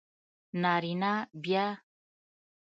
[0.61, 1.13] نارینه
[1.43, 1.67] بیا